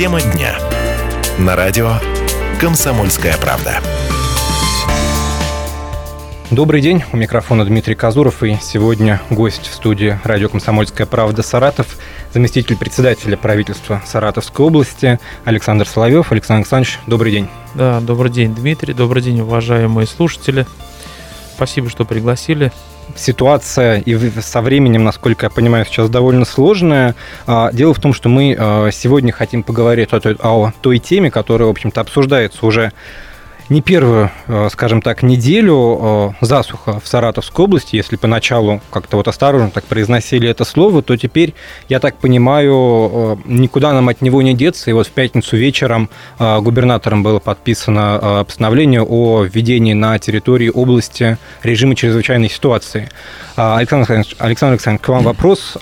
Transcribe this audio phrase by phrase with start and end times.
[0.00, 0.58] Тема дня.
[1.38, 1.96] На радио
[2.58, 3.82] «Комсомольская правда».
[6.50, 11.98] Добрый день, у микрофона Дмитрий Казуров, и сегодня гость в студии радио «Комсомольская правда» Саратов,
[12.32, 16.32] заместитель председателя правительства Саратовской области Александр Соловьев.
[16.32, 17.48] Александр Александрович, добрый день.
[17.74, 20.66] Да, добрый день, Дмитрий, добрый день, уважаемые слушатели.
[21.56, 22.72] Спасибо, что пригласили
[23.16, 27.14] ситуация и со временем, насколько я понимаю, сейчас довольно сложная.
[27.46, 31.30] А, дело в том, что мы а, сегодня хотим поговорить о той, о той теме,
[31.30, 32.92] которая, в общем-то, обсуждается уже
[33.70, 37.94] не первую, э, скажем так, неделю э, засуха в Саратовской области.
[37.94, 41.54] Если поначалу как-то вот осторожно так произносили это слово, то теперь,
[41.88, 44.90] я так понимаю, э, никуда нам от него не деться.
[44.90, 51.94] И вот в пятницу вечером губернатором было подписано постановление о введении на территории области режима
[51.94, 53.08] чрезвычайной ситуации.
[53.54, 55.76] Александр Александрович, Александр Александрович, к вам вопрос.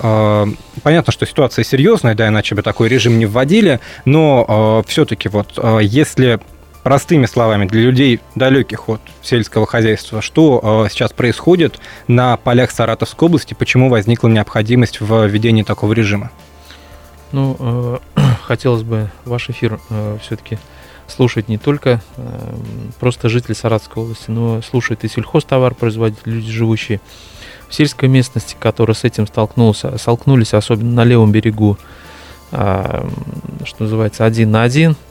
[0.83, 6.41] Понятно, что ситуация серьезная, да, иначе бы такой режим не вводили, но все-таки вот если
[6.89, 13.29] простыми словами, для людей далеких от сельского хозяйства, что э, сейчас происходит на полях Саратовской
[13.29, 16.31] области, почему возникла необходимость в введении такого режима?
[17.33, 17.99] Ну, э,
[18.43, 20.57] хотелось бы ваш эфир э, все-таки
[21.09, 22.01] слушать не только
[22.99, 27.03] просто жители Саратовской области, но слушают и сельхозтовар производители, люди, живущие
[27.69, 31.77] в сельской местности, которые с этим столкнулся, столкнулись, особенно на левом берегу,
[32.51, 33.07] что
[33.79, 34.97] называется, один на один–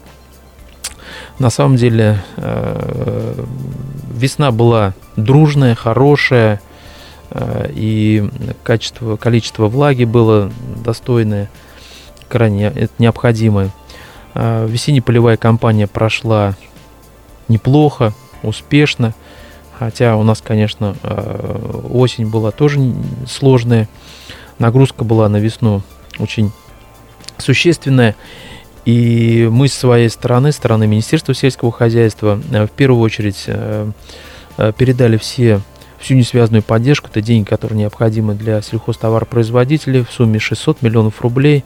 [1.39, 3.43] на самом деле э,
[4.11, 6.61] весна была дружная, хорошая,
[7.31, 8.29] э, и
[8.63, 10.51] качество, количество влаги было
[10.83, 11.49] достойное,
[12.27, 13.71] крайне это необходимое.
[14.33, 16.55] Э, весенне-полевая кампания прошла
[17.47, 19.13] неплохо, успешно,
[19.77, 20.95] хотя у нас, конечно,
[21.91, 22.93] осень была тоже
[23.27, 23.87] сложная,
[24.59, 25.81] нагрузка была на весну
[26.19, 26.51] очень
[27.37, 28.15] существенная.
[28.87, 33.91] И мы с своей стороны, стороны Министерства сельского хозяйства, э, в первую очередь э,
[34.57, 35.59] э, передали все
[35.99, 41.65] всю несвязанную поддержку, это деньги, которые необходимы для сельхозтоваропроизводителей в сумме 600 миллионов рублей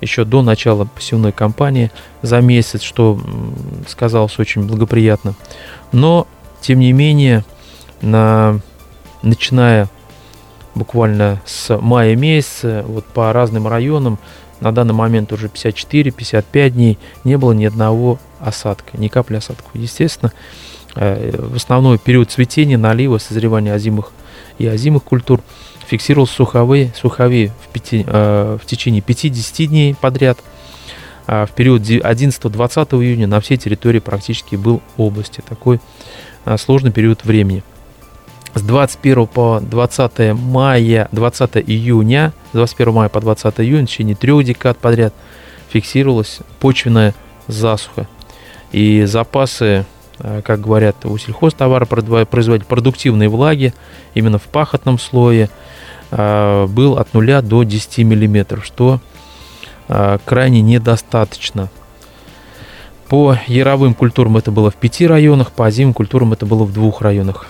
[0.00, 1.92] еще до начала посевной кампании
[2.22, 3.20] за месяц, что
[3.86, 5.34] сказалось очень благоприятно.
[5.92, 6.26] Но,
[6.62, 7.44] тем не менее,
[8.00, 8.60] на,
[9.20, 9.90] начиная
[10.74, 14.18] буквально с мая месяца, вот по разным районам
[14.62, 19.70] на данный момент уже 54-55 дней не было ни одного осадка, ни капли осадков.
[19.74, 20.32] Естественно,
[20.94, 24.12] э, в основной период цветения, налива, созревания озимых
[24.58, 25.42] и озимых культур
[25.86, 30.38] фиксировался суховые, суховые в, пяти, э, в течение 50 дней подряд.
[31.26, 35.42] А в период 11-20 июня на всей территории практически был области.
[35.46, 35.80] Такой
[36.44, 37.64] э, сложный период времени
[38.54, 44.44] с 21 по 20 мая, 20 июня, 21 мая по 20 июня, в течение трех
[44.44, 45.14] декад подряд
[45.70, 47.14] фиксировалась почвенная
[47.46, 48.06] засуха.
[48.72, 49.84] И запасы,
[50.18, 53.72] э, как говорят у сельхозтовара, производить продуктивной влаги
[54.14, 55.48] именно в пахотном слое
[56.10, 59.00] э, был от 0 до 10 миллиметров, что
[59.88, 61.70] э, крайне недостаточно.
[63.08, 67.02] По яровым культурам это было в пяти районах, по озимым культурам это было в двух
[67.02, 67.46] районах.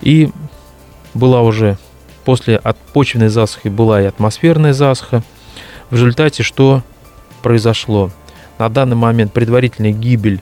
[0.00, 0.30] И
[1.14, 1.76] была уже
[2.24, 5.22] после от почвенной засухи была и атмосферная засуха.
[5.90, 6.82] В результате что
[7.42, 8.10] произошло?
[8.58, 10.40] На данный момент предварительная гибель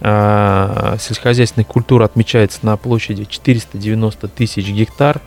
[0.00, 5.20] э, сельскохозяйственных культур отмечается на площади 490 тысяч гектар.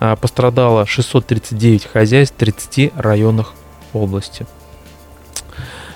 [0.00, 3.54] Э, пострадало 639 хозяйств в 30 районах
[3.92, 4.46] области.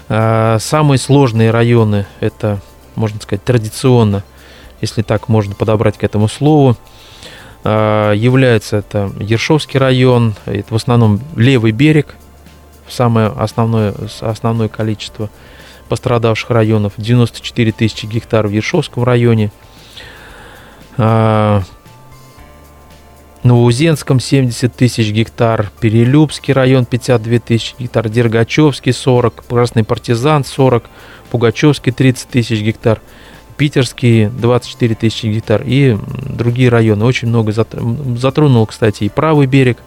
[0.08, 2.60] Э, самые сложные районы это,
[2.94, 4.22] можно сказать, традиционно–
[4.80, 6.76] если так можно подобрать к этому слову.
[7.64, 12.14] А, является это Ершовский район, это в основном левый берег,
[12.88, 15.30] самое основное, основное количество
[15.88, 19.50] пострадавших районов, 94 тысячи гектаров в Ершовском районе,
[20.96, 21.62] а,
[23.42, 30.84] Новоузенском 70 тысяч гектар, Перелюбский район 52 тысячи гектар, Дергачевский 40, Красный партизан 40,
[31.30, 33.00] Пугачевский 30 тысяч гектар–
[33.56, 37.04] питерские 24 тысячи гектар и другие районы.
[37.04, 39.78] Очень много затронул, кстати, и правый берег.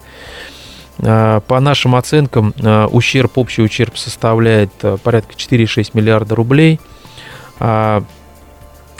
[1.02, 6.80] А, по нашим оценкам, а, ущерб, общий ущерб составляет а, порядка 4,6 миллиарда рублей.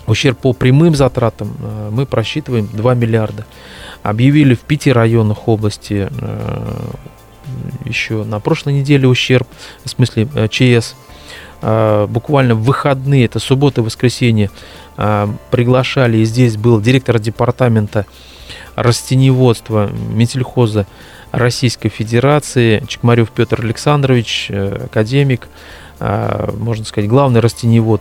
[0.07, 1.57] Ущерб по прямым затратам
[1.93, 3.47] мы просчитываем 2 миллиарда.
[4.03, 6.11] Объявили в пяти районах области
[7.85, 9.47] еще на прошлой неделе ущерб,
[9.85, 11.10] в смысле ЧС а,
[11.63, 14.51] буквально в выходные, это суббота и воскресенье,
[14.97, 18.07] а, приглашали, и здесь был директор департамента
[18.77, 20.87] растеневодства Метельхоза
[21.33, 25.49] Российской Федерации Чекмарев Петр Александрович, э, академик,
[26.01, 28.01] можно сказать, главный растеневод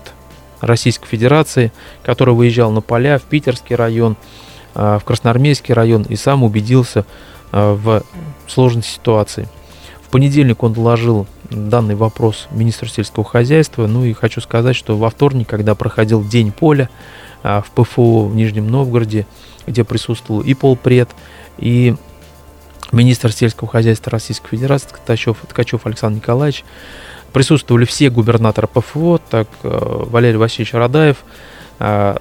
[0.62, 4.16] Российской Федерации, который выезжал на поля в Питерский район,
[4.74, 7.04] в Красноармейский район и сам убедился
[7.52, 8.04] в
[8.48, 9.50] сложной ситуации.
[10.02, 13.88] В понедельник он доложил данный вопрос министру сельского хозяйства.
[13.88, 16.90] Ну и хочу сказать, что во вторник, когда проходил День поля
[17.44, 19.26] в ПФО в Нижнем Новгороде,
[19.66, 21.10] где присутствовал и полпред,
[21.58, 21.96] и
[22.92, 26.64] министр сельского хозяйства Российской Федерации Ткачев, Ткачев Александр Николаевич.
[27.34, 29.70] Присутствовали все губернаторы ПФО, так э,
[30.10, 31.18] Валерий Васильевич Радаев
[31.78, 32.18] э,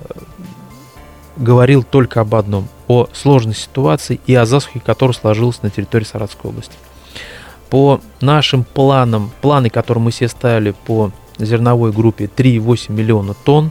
[1.37, 6.51] говорил только об одном, о сложной ситуации и о засухе, которая сложилась на территории Саратовской
[6.51, 6.75] области.
[7.71, 13.71] По нашим планам, планы, которые мы себе ставили по зерновой группе 3,8 миллиона тонн,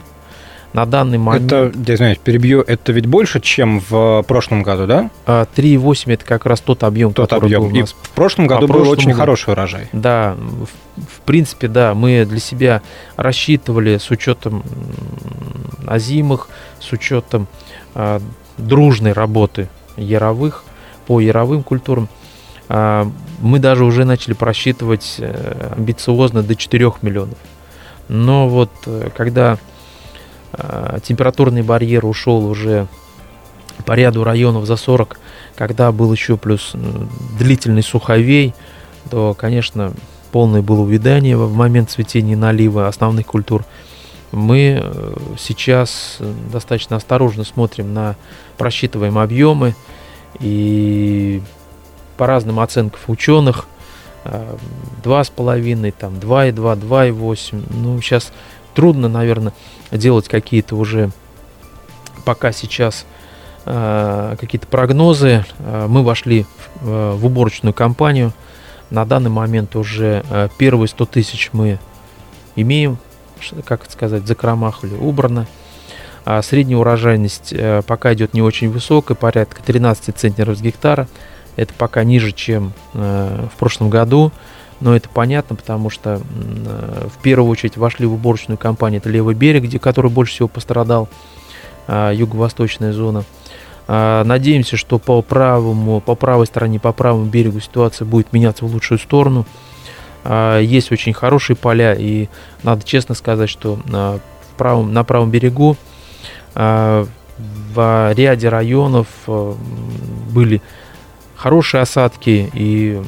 [0.72, 1.50] на данный момент...
[1.50, 5.10] Это, я извиняюсь, перебью, это ведь больше, чем в прошлом году, да?
[5.26, 7.62] 3,8 а, это как раз тот объем, тот который объем.
[7.62, 7.90] был у нас.
[7.90, 9.88] И в прошлом году а был прошлом очень хороший урожай.
[9.92, 12.82] Да, в, в принципе, да, мы для себя
[13.16, 14.62] рассчитывали с учетом
[15.86, 16.48] озимых,
[16.80, 17.48] с учетом
[17.94, 18.20] а,
[18.58, 20.64] дружной работы яровых,
[21.06, 22.08] по яровым культурам,
[22.68, 23.10] а,
[23.40, 27.38] мы даже уже начали просчитывать э, амбициозно до 4 миллионов.
[28.08, 29.58] Но вот э, когда
[30.52, 32.86] а, температурный барьер ушел уже
[33.84, 35.20] по ряду районов за 40,
[35.54, 36.72] когда был еще плюс
[37.38, 38.54] длительный суховей,
[39.10, 39.92] то, конечно,
[40.32, 43.64] полное было увядание в момент цветения налива основных культур.
[44.32, 46.18] Мы э, сейчас
[46.52, 48.16] достаточно осторожно смотрим на
[48.56, 49.74] просчитываемые объемы
[50.40, 51.42] и
[52.18, 53.66] по разным оценкам ученых,
[54.24, 57.64] 2,5, там 2,2, 2,8.
[57.70, 58.32] Ну, сейчас
[58.74, 59.54] трудно, наверное,
[59.90, 61.10] делать какие-то уже
[62.26, 63.06] пока сейчас
[63.64, 65.46] э, какие-то прогнозы.
[65.60, 66.44] Э, мы вошли
[66.82, 68.32] в, э, уборочную кампанию.
[68.90, 71.78] На данный момент уже э, первые 100 тысяч мы
[72.56, 72.98] имеем,
[73.64, 75.46] как это сказать, закромахали, убрано.
[76.24, 81.08] А средняя урожайность э, пока идет не очень высокая, порядка 13 центнеров с гектара.
[81.58, 84.30] Это пока ниже, чем э, в прошлом году.
[84.80, 89.00] Но это понятно, потому что э, в первую очередь вошли в уборочную кампанию.
[89.00, 91.08] Это левый берег, где, который больше всего пострадал,
[91.88, 93.24] э, юго-восточная зона.
[93.88, 98.72] Э, надеемся, что по правому, по правой стороне, по правому берегу ситуация будет меняться в
[98.72, 99.44] лучшую сторону.
[100.22, 102.28] Э, есть очень хорошие поля, и
[102.62, 105.76] надо честно сказать, что в правом, на правом берегу
[106.54, 110.62] в ряде районов были
[111.38, 113.00] хорошие осадки, и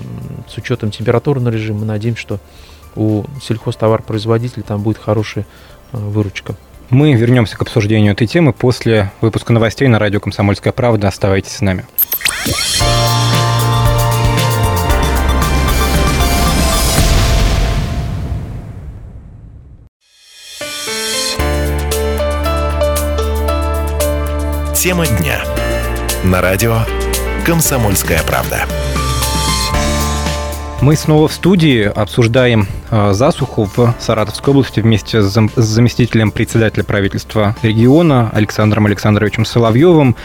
[0.48, 2.40] с учетом температурного режима мы надеемся, что
[2.96, 5.44] у сельхозтоваропроизводителей там будет хорошая
[5.92, 6.54] э, выручка.
[6.88, 11.08] Мы вернемся к обсуждению этой темы после выпуска новостей на радио «Комсомольская правда».
[11.08, 11.84] Оставайтесь с нами.
[24.74, 25.44] Тема дня.
[26.24, 26.78] На радио
[27.44, 28.66] «Комсомольская правда».
[30.82, 37.54] Мы снова в студии обсуждаем э, засуху в Саратовской области вместе с заместителем председателя правительства
[37.62, 40.16] региона Александром Александровичем Соловьевым.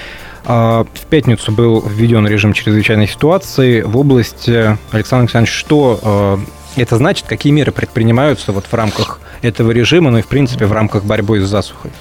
[0.46, 4.78] Э, в пятницу был введен режим чрезвычайной ситуации в области.
[4.92, 6.00] Александр Александрович, что
[6.78, 10.66] э, это значит, какие меры предпринимаются вот в рамках этого режима, ну и в принципе
[10.66, 11.92] в рамках борьбы с засухой?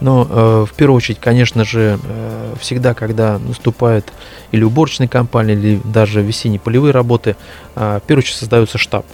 [0.00, 4.12] Но э, в первую очередь, конечно же, э, всегда, когда наступает
[4.50, 7.36] или уборочная кампания, или даже весенние полевые работы,
[7.74, 9.06] э, в первую очередь создается штаб.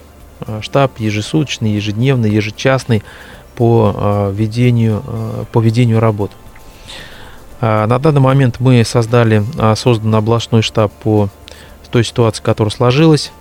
[0.47, 3.03] Э, штаб ежесуточный, ежедневный, ежечасный
[3.57, 6.33] по э, ведению, э, по ведению работ.
[7.61, 11.29] Э, на данный момент мы создали, э, создан областной штаб по
[11.91, 13.33] той ситуации, которая сложилась.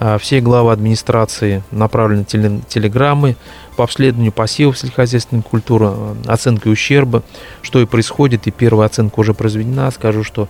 [0.00, 3.36] Э, все главы администрации направлены телеграммы
[3.76, 7.22] по обследованию посевов сельскохозяйственной культуры, э, оценкой ущерба,
[7.62, 9.90] что и происходит, и первая оценка уже произведена.
[9.90, 10.48] Скажу, что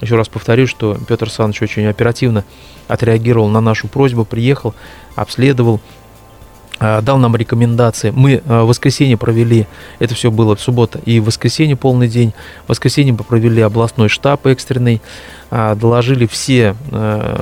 [0.00, 2.44] еще раз повторю, что Петр Александрович очень оперативно
[2.88, 4.74] отреагировал на нашу просьбу, приехал,
[5.14, 5.80] обследовал,
[6.80, 8.10] э, дал нам рекомендации.
[8.10, 9.66] Мы э, в воскресенье провели,
[9.98, 12.34] это все было в суббота и в воскресенье полный день.
[12.66, 15.00] В воскресенье мы провели областной штаб экстренный,
[15.50, 16.76] доложили все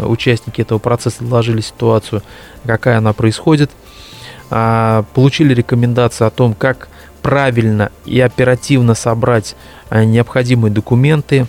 [0.07, 2.23] участники этого процесса, доложили ситуацию,
[2.65, 3.71] какая она происходит–
[4.49, 6.88] получили рекомендации о том, как
[7.23, 9.55] правильно и оперативно собрать
[9.90, 11.47] а, необходимые документы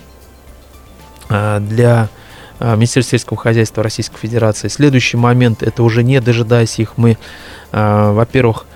[1.28, 2.08] а, для
[2.58, 4.68] Министерства сельского хозяйства Российской Федерации.
[4.68, 7.16] Следующий момент, это уже не дожидаясь их, мы,
[7.72, 8.66] во-первых,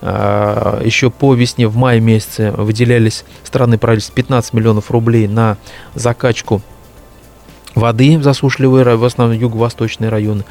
[0.00, 5.58] еще по весне, в мае месяце выделялись страны правительства 15 миллионов рублей на
[5.94, 6.62] закачку
[7.74, 10.46] воды в засушливые, в основном юго-восточные районы.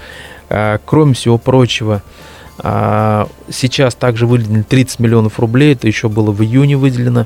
[0.85, 6.77] Кроме всего прочего, А, сейчас также выделено 30 миллионов рублей, это еще было в июне
[6.77, 7.25] выделено.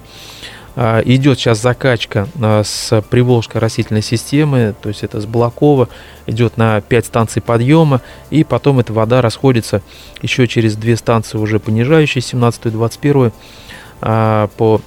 [0.79, 5.89] А, идет сейчас закачка а, с Приволжской растительной системы, то есть это с Балакова,
[6.27, 9.81] идет на 5 станций подъема, и потом эта вода расходится
[10.21, 13.31] еще через две станции уже понижающие, 17 и 21
[13.99, 14.81] по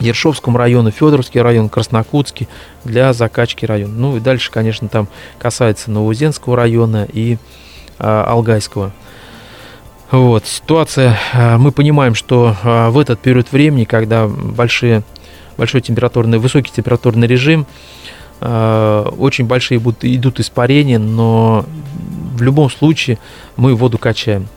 [0.00, 2.48] Ершовскому району, Федоровский район, Краснокутский
[2.84, 3.94] для закачки района.
[3.94, 5.06] Ну и дальше, конечно, там
[5.38, 7.38] касается Новоузенского района и
[7.98, 8.92] Алгайского.
[10.10, 15.04] Вот, ситуация, а, мы понимаем, что а, в этот период времени, когда большие,
[15.56, 17.64] большой температурный, высокий температурный режим,
[18.40, 21.64] а, очень большие будут, идут испарения, но
[22.34, 23.18] в любом случае
[23.56, 24.48] мы воду качаем.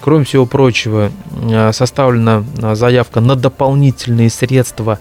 [0.00, 1.10] Кроме всего прочего,
[1.72, 4.98] составлена заявка на дополнительные средства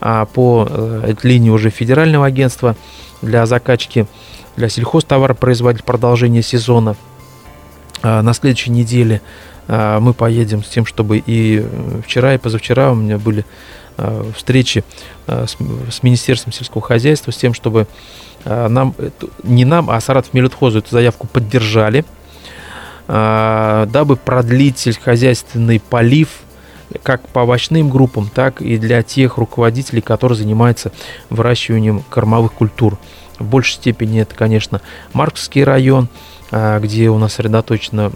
[0.00, 2.74] по э, линии уже федерального агентства
[3.20, 4.06] для закачки
[4.56, 7.11] для сельхозтоваропроизводителей продолжения сезона– а,
[8.02, 9.20] на следующей неделе
[9.68, 13.44] а, мы поедем с тем, чтобы и э, вчера, и позавчера у меня были
[13.96, 14.84] а, встречи
[15.26, 17.86] с Министерством сельского хозяйства с тем, чтобы
[18.44, 18.92] нам,
[19.44, 22.04] не нам, а Саратов Мелютхозу эту заявку поддержали,
[23.06, 26.40] дабы продлить сельскохозяйственный полив
[27.04, 30.90] как по овощным группам, так и для тех руководителей, которые занимаются
[31.30, 32.98] выращиванием кормовых культур.
[33.38, 34.80] В большей степени это, конечно,
[35.12, 38.12] Марковский район, а, где у нас сосредоточено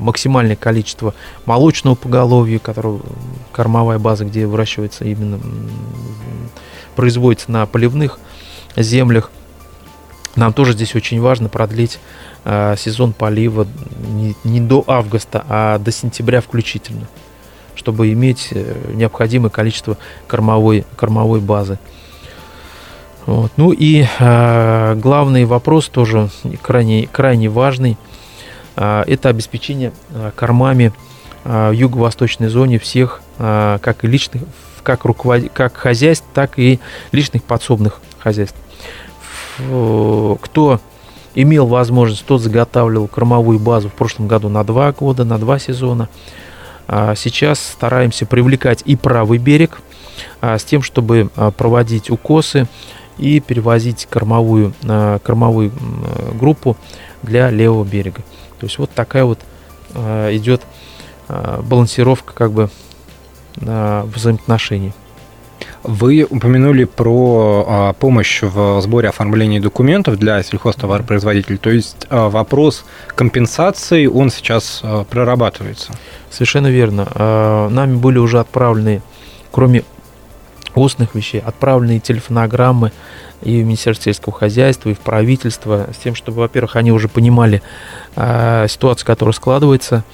[0.00, 1.14] максимальное количество
[1.46, 2.98] молочного поголовья, которое,
[3.52, 5.38] кормовая база, где выращивается именно,
[6.96, 8.18] производится на поливных
[8.76, 9.30] землях.
[10.36, 11.98] Нам тоже здесь очень важно продлить
[12.44, 13.66] э, сезон полива
[14.08, 17.06] не, не до августа, а до сентября включительно,
[17.74, 19.96] чтобы иметь э, необходимое количество
[20.26, 21.78] кормовой, кормовой базы.
[23.26, 23.52] Вот.
[23.56, 26.30] Ну и э, главный вопрос тоже
[26.62, 27.96] крайне, крайне важный.
[28.76, 30.92] Э, это обеспечение э, кормами
[31.44, 34.42] э, в юго-восточной зоне всех, э, как и личных,
[34.82, 35.50] как, руковод...
[35.52, 36.80] как хозяйств, так и
[37.12, 38.56] личных подсобных хозяйств.
[39.58, 40.80] Кто
[41.34, 46.08] имел возможность, тот заготавливал кормовую базу в прошлом году на два года, на два сезона.
[46.88, 49.82] А сейчас стараемся привлекать и правый берег
[50.40, 52.68] с тем, чтобы проводить укосы,
[53.20, 54.72] и перевозить кормовую,
[55.22, 55.72] кормовую
[56.34, 56.76] группу
[57.22, 58.22] для левого берега.
[58.58, 59.38] То есть вот такая вот
[59.94, 60.62] а, идет
[61.28, 62.70] балансировка как бы
[63.56, 64.92] взаимоотношений.
[65.82, 71.56] Вы упомянули про а, помощь в сборе оформления документов для сельхозтоваропроизводителей.
[71.56, 72.84] То есть а, вопрос
[73.14, 75.92] компенсации, он сейчас а, прорабатывается.
[76.30, 77.08] Совершенно верно.
[77.14, 79.00] А, нами были уже отправлены,
[79.50, 79.84] кроме
[80.78, 82.92] устных вещей, отправленные телефонограммы
[83.42, 87.62] и в Министерство сельского хозяйства, и в правительство, с тем, чтобы, во-первых, они уже понимали
[88.16, 90.04] э, ситуацию, которая складывается,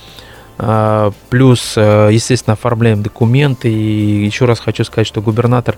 [0.58, 5.76] э, плюс, э, естественно, оформляем документы, и еще раз хочу сказать, что губернатор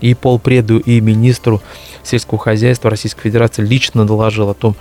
[0.00, 1.60] и полпреду, и министру
[2.02, 4.76] сельского хозяйства Российской Федерации лично доложил о том,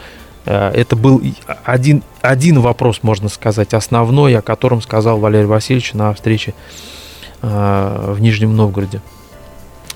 [0.46, 1.24] это был
[1.64, 6.54] один, один вопрос, можно сказать, основной, о котором сказал Валерий Васильевич на встрече
[7.42, 9.02] в Нижнем Новгороде.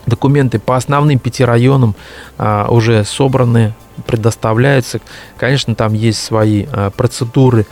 [0.10, 1.96] Документы по основным пяти районам
[2.38, 3.74] а, уже собраны,
[4.08, 5.00] предоставляются.
[5.38, 7.66] Конечно, там есть свои а, процедуры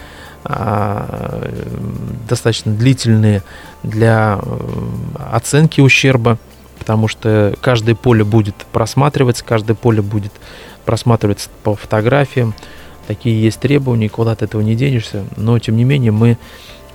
[0.43, 1.49] а,
[2.29, 3.43] достаточно длительные
[3.83, 6.37] для а, оценки ущерба,
[6.79, 10.31] потому что каждое поле будет просматриваться, каждое поле будет
[10.85, 12.53] просматриваться по фотографиям.
[13.07, 15.25] Такие есть требования, куда от этого не денешься.
[15.37, 16.37] Но, тем не менее, мы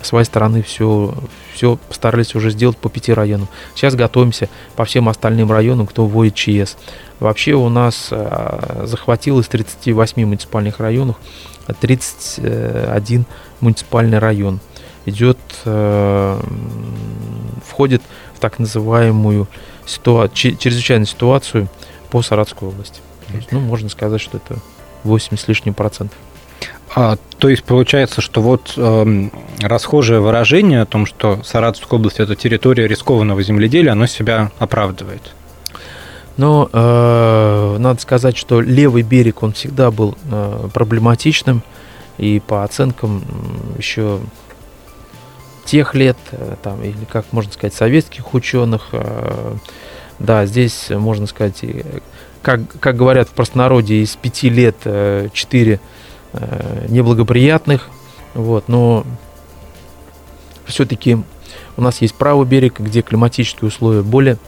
[0.02, 1.14] с своей стороны все,
[1.54, 3.48] все постарались уже сделать по пяти районам.
[3.74, 6.76] Сейчас готовимся по всем остальным районам, кто вводит ЧС.
[7.20, 11.16] Вообще у нас э, захватил из 38 муниципальных районов
[11.80, 13.24] 31
[13.60, 14.60] муниципальный район.
[15.04, 16.40] Идет, э,
[17.66, 18.02] входит
[18.34, 19.48] в так называемую
[19.86, 21.68] ситуа- чрезвычайную ситуацию
[22.10, 23.00] по Саратовской области.
[23.32, 24.58] Есть, ну, можно сказать, что это
[25.04, 26.16] 80 с лишним процентов.
[26.94, 29.28] А, то есть получается, что вот э,
[29.60, 35.22] расхожее выражение о том, что Саратовская область это территория рискованного земледелия, оно себя оправдывает.
[36.36, 41.62] Но э, надо сказать, что левый берег он всегда был э, проблематичным
[42.18, 43.24] и по оценкам
[43.78, 44.20] еще
[45.64, 49.54] тех лет, э, там, или как можно сказать, советских ученых, э,
[50.18, 51.64] да, здесь можно сказать,
[52.42, 55.80] как, как говорят в простонародье, из пяти лет э, четыре
[56.34, 57.90] Э, неблагоприятных,
[58.32, 59.04] вот, но
[60.64, 61.18] все-таки
[61.76, 64.38] у нас есть правый берег, где климатические условия более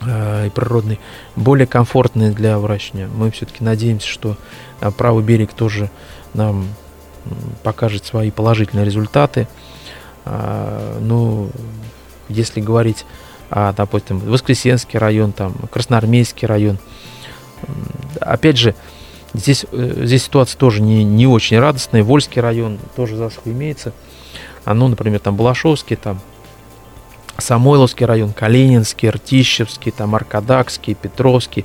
[0.00, 0.98] э, и природные,
[1.36, 3.06] более комфортные для выращивания.
[3.06, 4.36] Мы все-таки надеемся, что
[4.80, 5.88] э, правый берег тоже
[6.34, 6.66] нам
[7.62, 9.46] покажет свои положительные результаты.
[10.24, 11.50] А, ну,
[12.28, 13.06] если говорить
[13.50, 16.78] о, допустим, Воскресенский район, там, Красноармейский район,
[18.20, 18.74] опять же,
[19.36, 22.02] здесь, э, здесь ситуация тоже не, не очень радостная.
[22.02, 23.92] Вольский район тоже засуха имеется.
[24.64, 26.20] А ну, например, там Балашовский, там
[27.38, 31.64] Самойловский район, Калининский, Ртищевский, там Аркадакский, Петровский.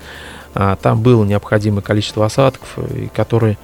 [0.54, 2.78] А, там было необходимое количество осадков,
[3.16, 3.58] которые,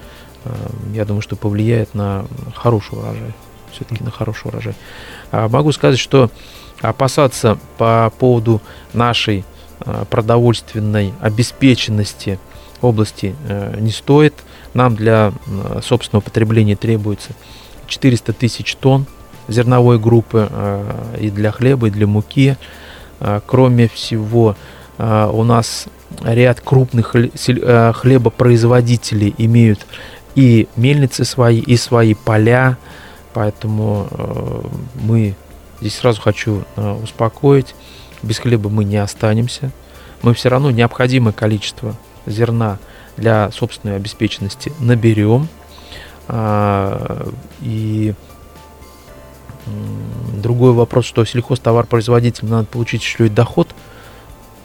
[0.45, 0.53] а,
[0.93, 3.33] я думаю, что повлияет на хороший урожай.
[3.71, 4.73] Все-таки на хороший урожай.
[5.31, 6.31] А, могу сказать, что
[6.81, 8.61] опасаться по поводу
[8.93, 9.45] нашей
[10.09, 12.39] продовольственной обеспеченности
[12.81, 14.33] области э, не стоит.
[14.73, 15.31] Нам для
[15.83, 17.33] собственного потребления требуется
[17.87, 19.05] 400 тысяч тонн
[19.47, 22.57] зерновой группы э, и для хлеба, и для муки.
[23.19, 24.55] Э, кроме всего,
[24.99, 25.85] у нас
[26.23, 29.85] ряд крупных хлебопроизводителей имеют
[30.33, 32.79] и мельницы свои, и свои поля,
[33.31, 34.07] поэтому
[34.95, 35.35] мы
[35.79, 36.63] здесь сразу хочу
[37.03, 37.75] успокоить,
[38.23, 39.69] без хлеба мы не останемся,
[40.23, 41.95] мы все равно необходимое количество
[42.27, 42.77] зерна
[43.15, 45.47] для собственной обеспеченности наберем,
[47.61, 48.13] и
[50.37, 53.67] Другой вопрос, что сельхозтовар-производитель надо получить еще и доход.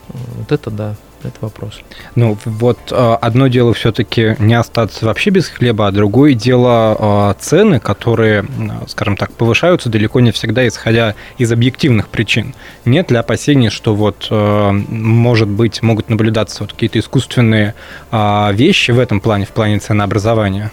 [0.08, 0.94] Вот это да,
[1.28, 1.80] это вопрос.
[2.14, 7.34] Ну, вот а, одно дело все-таки не остаться вообще без хлеба, а другое дело а,
[7.38, 8.44] цены, которые,
[8.88, 12.54] скажем так, повышаются далеко не всегда, исходя из объективных причин.
[12.84, 17.74] Нет ли опасений, что вот, а, может быть, могут наблюдаться вот какие-то искусственные
[18.52, 20.72] вещи в этом плане, в плане ценообразования?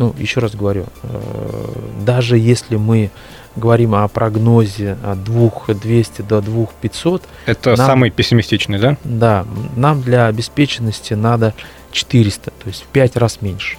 [0.00, 1.72] ну, еще раз говорю, э,
[2.06, 3.10] даже если мы
[3.56, 7.22] говорим о прогнозе от 2200 до 2500...
[7.46, 8.96] Это нам, самый пессимистичный, да?
[9.04, 11.54] Да, нам для обеспеченности надо
[11.92, 13.76] 400, то есть в 5 раз меньше.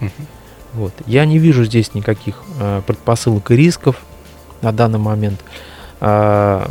[0.00, 0.10] Угу.
[0.74, 0.92] Вот.
[1.06, 3.96] Я не вижу здесь никаких э, предпосылок и рисков
[4.62, 5.40] на данный момент.
[6.00, 6.66] Э,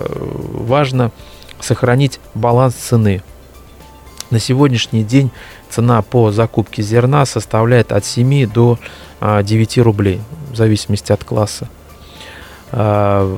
[0.54, 1.12] важно
[1.60, 3.24] сохранить баланс цены.
[4.32, 5.32] На сегодняшний день
[5.69, 8.80] цена по закупке зерна составляет от 7 до
[9.21, 11.69] 9 а, рублей, в зависимости от класса.
[12.71, 13.38] А,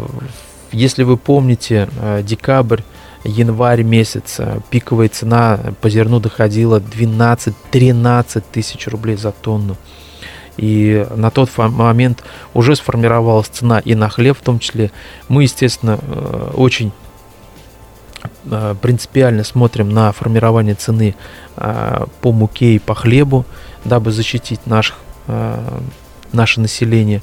[0.72, 2.82] если вы помните, а, декабрь,
[3.24, 9.76] январь месяц, пиковая цена по зерну доходила 12-13 тысяч рублей за тонну.
[10.58, 14.92] И на тот момент уже сформировалась цена и на хлеб в том числе.
[15.30, 16.92] Мы, естественно, э, очень
[18.82, 21.16] принципиально смотрим на формирование цены
[21.56, 23.46] э, по муке и по хлебу,
[23.86, 25.80] дабы защитить наших, э,
[26.32, 27.22] наше население.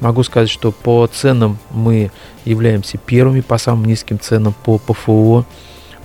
[0.00, 2.10] Могу сказать, что по ценам мы
[2.44, 5.44] являемся первыми по самым низким ценам по ПФО,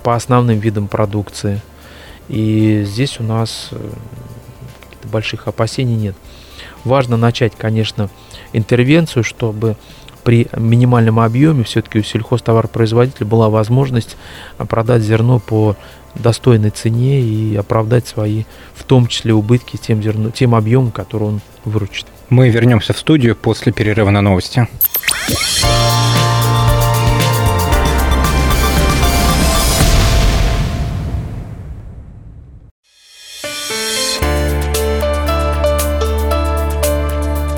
[0.02, 1.60] по основным видам продукции.
[2.28, 3.70] И здесь у нас
[5.04, 6.16] больших опасений нет.
[6.84, 8.08] Важно начать, конечно,
[8.52, 9.76] интервенцию, чтобы
[10.22, 14.16] при минимальном объеме все-таки у сельхозтоваропроизводителя была возможность
[14.58, 15.76] а, продать зерно по
[16.14, 21.40] достойной цене и оправдать свои, в том числе убытки тем, зерно, тем объемом, который он
[21.64, 22.06] выручит.
[22.28, 24.68] Мы вернемся в студию после перерыва на новости.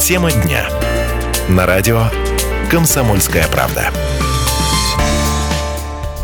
[0.01, 0.69] Тема дня.
[1.49, 2.03] На радио
[2.75, 3.83] «Комсомольская правда».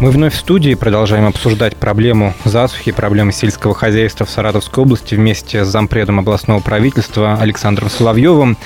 [0.00, 5.64] Мы вновь в студии продолжаем обсуждать проблему засухи, проблемы сельского хозяйства в Саратовской области вместе
[5.64, 8.58] с зампредом областного правительства Александром Соловьевым.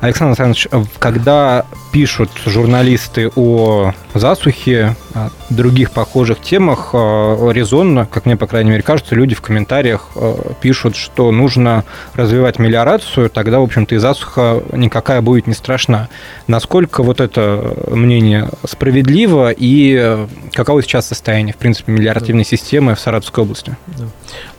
[0.00, 8.36] Александр Александрович, когда пишут журналисты о засухе, о других похожих темах, э, резонно, как мне,
[8.36, 13.62] по крайней мере, кажется, люди в комментариях э, пишут, что нужно развивать мелиорацию, тогда, в
[13.62, 16.08] общем-то, и засуха никакая будет не страшна.
[16.48, 22.98] Насколько вот это мнение справедливо и э, каково сейчас состояние, в принципе, мелиоративной системы в
[22.98, 23.76] Саратовской области?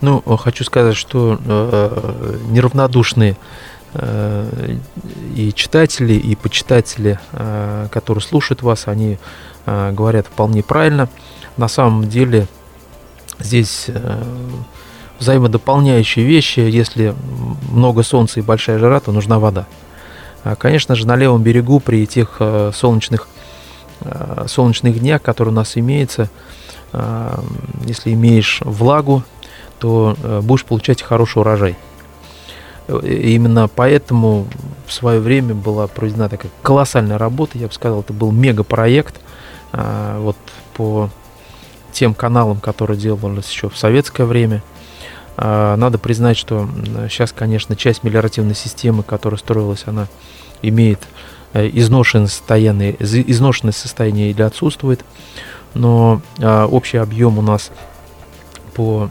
[0.00, 1.38] Ну, хочу сказать, что
[2.48, 3.36] неравнодушные
[3.94, 9.18] и читатели, и почитатели, э, которые слушают вас, они
[9.64, 11.08] э, говорят вполне правильно.
[11.56, 12.46] На самом деле
[13.38, 13.88] здесь
[15.18, 16.60] взаимодополняющие вещи.
[16.60, 17.14] Если
[17.70, 19.66] много солнца и большая жара, то нужна вода.
[20.44, 22.40] А, конечно же, на левом берегу при тех
[22.74, 23.28] солнечных,
[24.46, 26.28] солнечных днях, которые у нас имеются,
[27.86, 29.22] если имеешь влагу,
[29.78, 31.76] то будешь получать хороший урожай.
[32.88, 34.46] Именно поэтому
[34.86, 39.16] в свое время была проведена такая колоссальная работа, я бы сказал, это был мегапроект
[39.72, 40.36] а, вот
[40.74, 41.10] по
[41.92, 44.62] тем каналам, которые делались еще в советское время.
[45.36, 46.68] Надо признать, что
[47.10, 50.06] сейчас, конечно, часть мелиоративной системы, которая строилась, она
[50.62, 51.00] имеет
[51.52, 55.04] изношенное состояние, изношенное состояние или отсутствует,
[55.74, 57.70] но общий объем у нас
[58.74, 59.10] по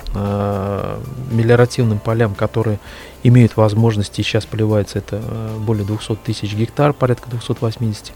[1.32, 2.80] мелиоративным полям, которые
[3.28, 5.22] имеют возможности, сейчас поливается это
[5.60, 8.14] более 200 тысяч гектар, порядка 280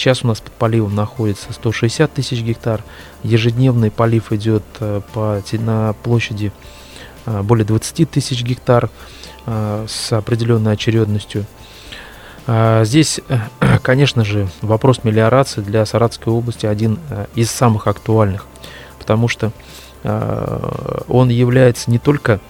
[0.00, 2.82] Сейчас у нас под поливом находится 160 тысяч гектар.
[3.22, 6.52] Ежедневный полив идет э, по, на площади
[7.26, 8.88] э, более 20 тысяч гектар
[9.44, 11.44] э, с определенной очередностью.
[12.46, 13.20] Здесь,
[13.82, 16.98] конечно же, вопрос мелиорации для Саратовской области один
[17.34, 18.46] из самых актуальных,
[18.98, 19.52] потому что
[20.02, 22.40] он является не только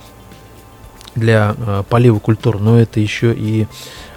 [1.14, 1.54] для
[1.88, 3.66] полива культур, но это еще и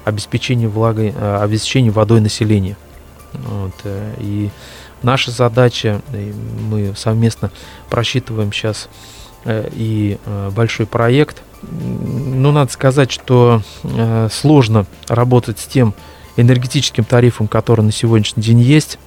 [0.06, 2.78] обеспечение влагой, обеспечение водой населения.
[3.34, 4.50] Вот, э, и
[5.02, 6.02] наша задача,
[6.70, 7.52] мы совместно
[7.90, 8.90] просчитываем сейчас
[9.46, 11.42] э, и э, большой проект.
[11.62, 13.62] Ну, надо сказать, что
[14.30, 15.94] сложно работать с тем
[16.36, 19.00] энергетическим тарифом, который на сегодняшний день есть,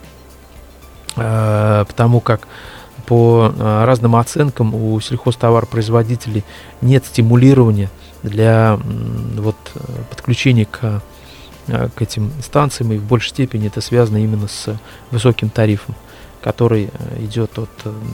[1.14, 2.48] потому как
[3.06, 6.44] по разным оценкам у сельхозтоваропроизводителей
[6.80, 7.90] нет стимулирования
[8.22, 8.78] для
[9.36, 9.56] вот,
[10.10, 11.02] подключения к
[11.68, 14.78] Э, к этим станциям, и в большей степени это связано именно с
[15.10, 15.96] высоким тарифом,
[16.40, 17.70] который э, идет от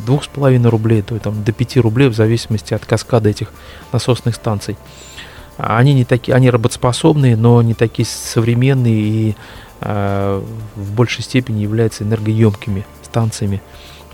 [0.07, 3.53] 2,5 рублей до, там, до 5 рублей в зависимости от каскада этих
[3.93, 4.79] насосных станций.
[5.59, 9.37] Они, не такие, они работоспособные, но не такие современные и
[9.81, 10.43] э,
[10.75, 13.61] в большей степени являются энергоемкими станциями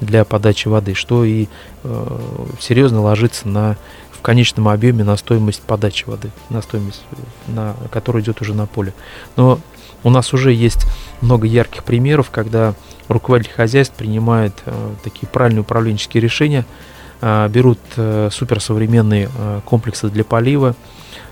[0.00, 1.46] для подачи воды, что и
[1.84, 2.18] э,
[2.60, 3.76] серьезно ложится на
[4.18, 7.02] в конечном объеме на стоимость подачи воды, на стоимость,
[7.46, 8.92] на, которая идет уже на поле.
[9.36, 9.60] Но
[10.02, 10.86] у нас уже есть
[11.20, 12.74] много ярких примеров, когда
[13.08, 16.66] руководитель хозяйств принимает э, такие правильные управленческие решения,
[17.20, 20.74] э, берут э, суперсовременные э, комплексы для полива.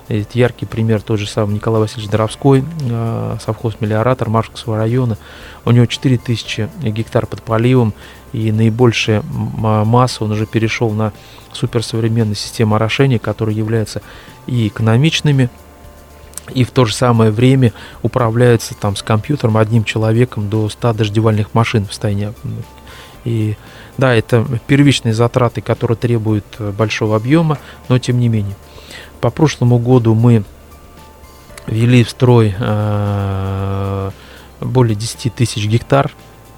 [0.08, 5.18] Это яркий пример тот же самый Николай Васильевич Доровской, э, совхоз-мелиоратор Маршковского района.
[5.64, 7.92] У него 4000 гектар под поливом,
[8.36, 11.14] и наибольшая масса он уже перешел на
[11.54, 14.02] суперсовременные системы орошения, которые являются
[14.46, 15.48] и экономичными,
[16.52, 17.72] и в то же самое время
[18.02, 22.34] управляются там с компьютером одним человеком до 100 дождевальных машин в состоянии.
[23.24, 23.56] И
[23.96, 28.54] да, это первичные затраты, которые требуют э, большого объема, но тем не менее.
[29.22, 30.44] По прошлому году мы
[31.66, 34.10] ввели в строй э,
[34.60, 36.12] более 10 тысяч гектар,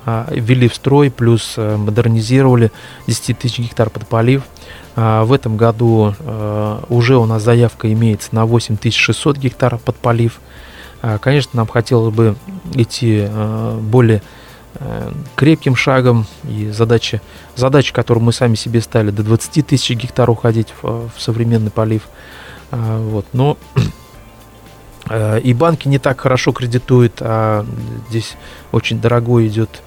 [0.06, 2.72] ввели в строй, плюс э, модернизировали
[3.06, 4.42] 10 тысяч гектар под полив.
[5.00, 10.40] А, в этом году а, уже у нас заявка имеется на 8600 гектаров под полив.
[11.02, 12.36] А, конечно, нам хотелось бы
[12.74, 13.28] идти
[13.80, 14.22] более
[15.34, 17.20] крепким шагом и задача,
[17.56, 22.02] задача, которую мы сами себе ставили, до 20 тысяч гектар уходить в, в современный полив.
[22.70, 23.26] Вот.
[23.32, 23.56] Но
[25.42, 27.64] и банки не так хорошо кредитуют, а
[28.08, 28.36] здесь
[28.72, 29.82] очень дорогой идет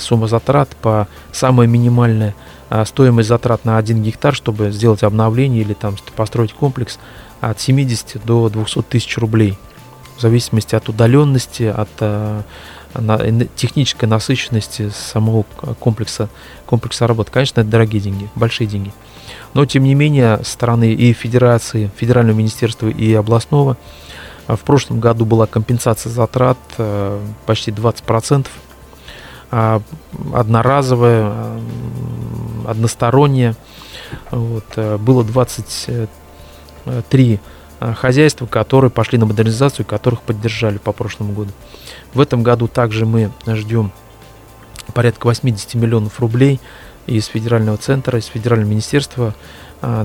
[0.00, 2.34] сумма затрат по самая минимальная–
[2.70, 6.98] а, стоимость затрат на 1 гектар, чтобы сделать обновление или там построить комплекс
[7.40, 9.56] от 70 до 200 тысяч рублей.
[10.16, 12.42] В зависимости от удаленности, от а,
[13.54, 15.44] технической насыщенности самого
[15.78, 16.28] комплекса,
[16.66, 17.30] комплекса работ.
[17.30, 18.92] Конечно, это дорогие деньги, большие деньги.
[19.52, 23.76] Но, тем не менее, стороны и Федерации, Федерального министерства и областного а,
[24.46, 26.58] в прошлом году была компенсация затрат
[27.46, 28.46] почти 20%.
[30.32, 31.32] Одноразовая,
[32.66, 33.54] одностороннее.
[34.30, 34.64] Вот.
[34.76, 36.08] Э, было 23
[37.80, 41.50] э, хозяйства, которые пошли на модернизацию, которых поддержали по прошлому году.
[42.12, 43.92] В этом году также мы ждем
[44.92, 46.60] порядка 80 миллионов рублей
[47.06, 49.32] из федерального центра, из федерального министерства э,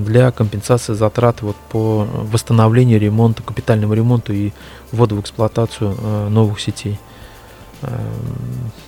[0.00, 4.52] для компенсации затрат вот по восстановлению, ремонту, капитальному ремонту и
[4.92, 5.94] вводу в эксплуатацию
[6.30, 6.98] новых сетей.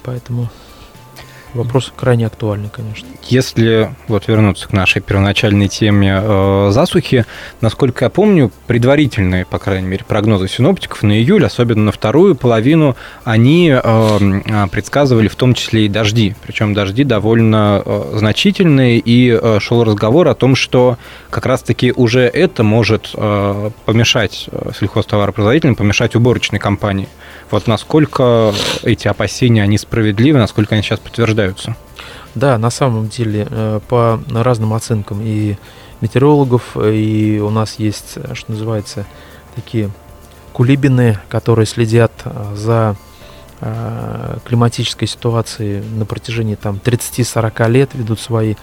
[0.02, 0.48] Поэтому
[1.54, 3.06] Вопрос крайне актуальный, конечно.
[3.28, 7.26] Если вот вернуться к нашей первоначальной теме э, засухи,
[7.60, 12.96] насколько я помню, предварительные, по крайней мере, прогнозы синоптиков на июль, особенно на вторую половину,
[13.24, 16.34] они э, э предсказывали в том числе и дожди.
[16.46, 20.96] Причем дожди довольно э, значительные, и э, шел разговор о том, что
[21.28, 27.08] как раз-таки уже это может э, помешать э, сельхозтоваропроизводителям, помешать уборочной кампании.
[27.52, 31.76] Вот насколько эти опасения, они справедливы, насколько они сейчас подтверждаются?
[32.34, 35.58] Да, на самом деле, э, по разным оценкам и
[36.00, 39.04] метеорологов, и у нас есть, э, что называется,
[39.54, 39.90] такие
[40.54, 42.96] кулибины, которые следят э, за
[44.44, 48.56] климатической ситуацией на протяжении там 30-40 лет, ведут свои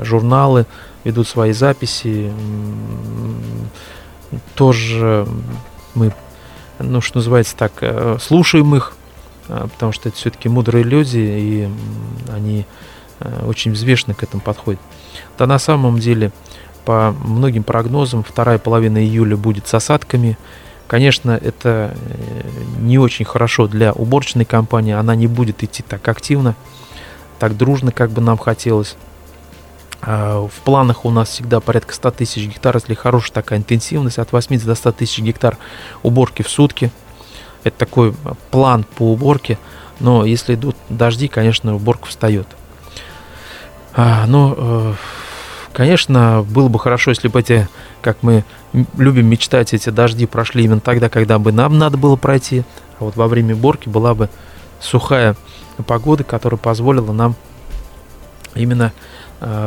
[0.00, 0.64] журналы,
[1.04, 2.32] ведут свои записи.
[4.54, 5.26] Тоже
[5.94, 6.14] мы,
[6.82, 8.94] ну, что называется так, э, слушаем их,
[9.48, 11.68] а, потому что это все-таки мудрые люди, и
[12.32, 12.66] они
[13.20, 14.80] э, очень взвешенно к этому подходят.
[15.38, 16.32] Да на самом деле,
[16.84, 20.38] по многим прогнозам, вторая половина июля будет с осадками.
[20.86, 22.42] Конечно, это э,
[22.80, 26.54] не очень хорошо для уборочной компании, она не будет идти так активно,
[27.38, 28.96] так дружно, как бы нам хотелось.
[30.04, 34.32] А, в планах у нас всегда порядка 100 тысяч гектар, если хорошая такая интенсивность, от
[34.32, 35.56] 80 до 100 тысяч гектар
[36.02, 36.90] уборки в сутки.
[37.62, 38.14] Это такой
[38.50, 39.58] план по уборке,
[40.00, 42.48] но если идут дожди, конечно, уборка встает.
[43.94, 44.94] А, но, э,
[45.72, 47.68] конечно, было бы хорошо, если бы эти,
[48.00, 48.44] как мы
[48.96, 52.64] любим мечтать, эти дожди прошли именно тогда, когда бы нам надо было пройти.
[52.98, 54.28] А вот во время уборки была бы
[54.80, 55.36] сухая
[55.86, 57.36] погода, которая позволила нам
[58.54, 58.92] именно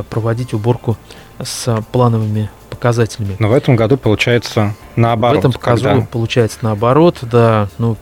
[0.10, 0.98] проводить уборку
[1.44, 3.36] с плановыми показателями.
[3.40, 5.38] Но в этом году получается наоборот.
[5.38, 6.02] В этом году когда...
[6.02, 7.68] получается наоборот, да.
[7.78, 7.98] Ну,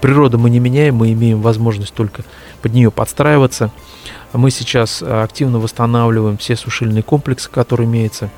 [0.00, 2.24] природу мы не меняем, мы имеем возможность только
[2.60, 3.70] под нее подстраиваться.
[4.32, 8.30] Мы сейчас активно восстанавливаем все сушильные комплексы, которые имеются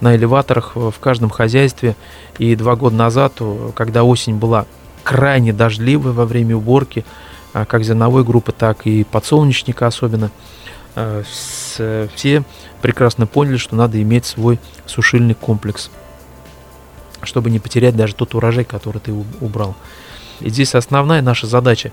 [0.00, 1.96] на элеваторах в каждом хозяйстве.
[2.38, 3.34] И два года назад,
[3.74, 4.66] когда осень была
[5.02, 7.04] крайне дождливой во время уборки,
[7.52, 10.30] как зерновой группы, так и подсолнечника особенно–
[10.76, 12.42] Э, все
[12.82, 15.90] прекрасно поняли, что надо иметь свой сушильный комплекс,
[17.22, 19.74] чтобы не потерять даже тот урожай, который ты убрал.
[20.40, 21.92] И здесь основная наша задача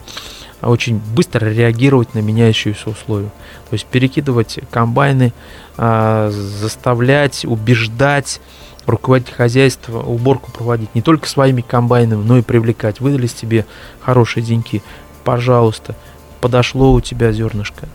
[0.62, 3.30] очень быстро реагировать на меняющиеся условия.
[3.70, 5.34] То есть перекидывать комбайны,
[5.78, 8.40] а, заставлять, убеждать
[8.86, 13.00] руководить хозяйство, уборку проводить не только своими комбайнами, но и привлекать.
[13.00, 13.66] Выдались тебе
[14.02, 14.82] хорошие деньги,
[15.24, 15.96] пожалуйста,
[16.42, 17.88] подошло у тебя зернышко,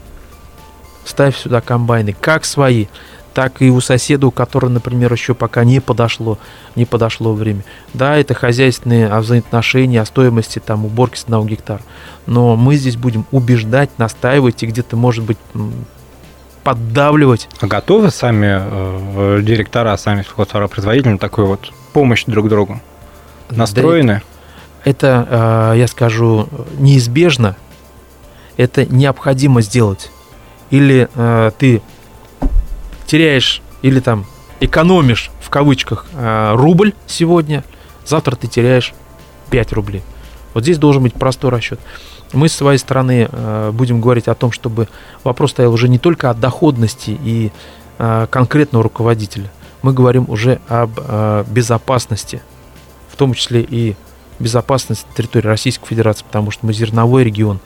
[1.06, 2.86] ставь сюда комбайны, как свои,
[3.36, 6.38] так и у соседа, у которого, например, еще пока не подошло,
[6.74, 7.64] не подошло время.
[7.92, 11.82] Да, это хозяйственные взаимоотношения о стоимости там уборки с одного гектара.
[12.24, 15.36] Но мы здесь будем убеждать, настаивать и где-то, может быть,
[16.64, 17.48] поддавливать.
[17.60, 20.24] А готовы сами э, директора, сами
[20.68, 22.80] производители на такую вот помощь друг другу?
[23.50, 24.14] Настроены?
[24.14, 24.22] Да
[24.82, 27.54] это, это э, я скажу, неизбежно.
[28.56, 30.10] Это необходимо сделать
[30.70, 31.82] или э, ты
[33.06, 34.24] теряешь или там
[34.60, 37.64] экономишь в кавычках э, рубль сегодня,
[38.04, 38.94] завтра ты теряешь
[39.50, 40.02] 5 рублей.
[40.54, 41.78] Вот здесь должен быть простой расчет.
[42.32, 44.88] Мы с своей стороны э, будем говорить о том, чтобы
[45.22, 47.52] вопрос стоял уже не только о доходности и
[47.98, 49.50] э, конкретного руководителя.
[49.82, 52.42] Мы говорим уже об э, безопасности,
[53.08, 53.96] в том числе и
[54.38, 57.60] безопасности территории Российской Федерации, потому что мы зерновой регион.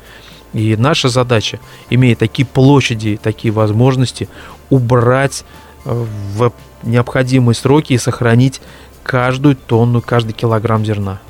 [0.52, 1.60] И наша задача,
[1.90, 4.28] имея такие площади, такие возможности,
[4.68, 5.44] убрать
[5.84, 8.60] э, в необходимые сроки и сохранить
[9.02, 11.20] каждую тонну, каждый килограмм зерна.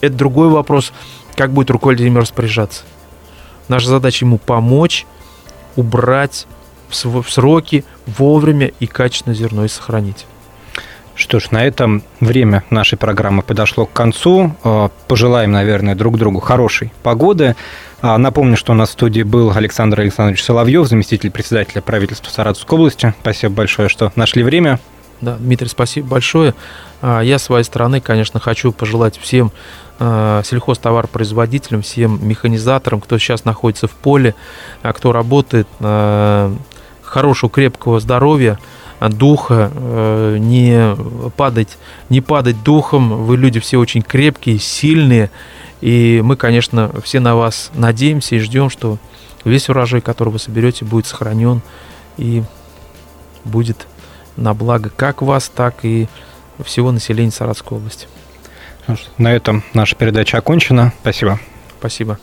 [0.00, 0.92] Это другой вопрос,
[1.36, 2.84] как будет руководитель им распоряжаться.
[3.68, 5.06] Наша задача ему помочь,
[5.76, 6.46] убрать
[6.88, 10.26] в сроки вовремя и качественно зерно и сохранить.
[11.18, 14.54] Что ж, на этом время нашей программы подошло к концу.
[14.62, 17.56] Э, пожелаем, наверное, друг другу хорошей погоды.
[18.00, 22.78] А, напомню, что у нас в студии был Александр Александрович Соловьев, заместитель председателя правительства Саратовской
[22.78, 23.14] области.
[23.20, 24.78] Спасибо большое, что нашли время.
[25.20, 26.54] Да, Дмитрий, спасибо большое.
[27.02, 29.50] А, я с своей стороны, конечно, хочу пожелать всем
[29.98, 34.36] а, сельхозтоваропроизводителям, всем механизаторам, кто сейчас находится в поле,
[34.84, 35.66] кто работает,
[37.02, 38.58] хорошего, крепкого здоровья,
[39.00, 40.96] духа, э, не
[41.36, 43.24] падать, не падать духом.
[43.24, 45.30] Вы люди все очень крепкие, сильные.
[45.80, 48.98] И мы, конечно, все на вас надеемся и ждем, что
[49.44, 51.62] весь урожай, который вы соберете, будет сохранен
[52.16, 52.42] и
[53.44, 53.86] будет
[54.36, 56.08] на благо как вас, так и
[56.64, 58.08] всего населения Саратовской области.
[59.18, 60.92] На этом наша передача окончена.
[61.02, 61.38] Спасибо.
[61.78, 62.18] Спасибо.